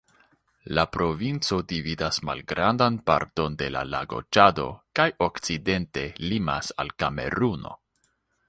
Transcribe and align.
La 0.77 0.83
provinco 0.95 1.59
dividas 1.73 2.17
malgrandan 2.29 2.97
parton 3.11 3.59
de 3.59 3.69
la 3.75 3.85
lago 3.91 4.23
Ĉado 4.37 4.67
kaj 5.01 5.09
okcidente 5.29 6.09
limas 6.33 6.75
al 6.85 6.95
Kameruno. 7.05 7.81